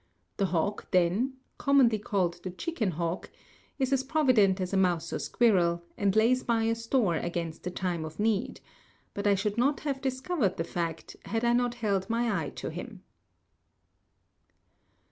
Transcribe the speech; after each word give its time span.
The 0.37 0.47
hawk 0.47 0.89
then 0.89 1.33
commonly 1.59 1.99
called 1.99 2.41
the 2.41 2.49
chicken 2.49 2.89
hawk 2.93 3.29
is 3.77 3.93
as 3.93 4.03
provident 4.03 4.59
as 4.59 4.73
a 4.73 4.77
mouse 4.77 5.13
or 5.13 5.19
squirrel, 5.19 5.83
and 5.95 6.15
lays 6.15 6.41
by 6.41 6.63
a 6.63 6.73
store 6.73 7.17
against 7.17 7.67
a 7.67 7.69
time 7.69 8.03
of 8.03 8.19
need; 8.19 8.61
but 9.13 9.27
I 9.27 9.35
should 9.35 9.59
not 9.59 9.81
have 9.81 10.01
discovered 10.01 10.57
the 10.57 10.63
fact 10.63 11.17
had 11.25 11.45
I 11.45 11.53
not 11.53 11.75
held 11.85 12.09
my 12.09 12.35
eye 12.45 12.49
to 12.55 12.71
him. 12.71 13.03